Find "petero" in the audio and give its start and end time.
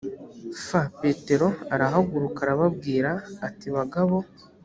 1.01-1.47